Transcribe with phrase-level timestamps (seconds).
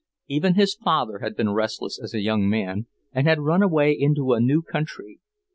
[0.27, 4.33] Even his father had been restless as a young man, and had run away into
[4.33, 5.19] a new country.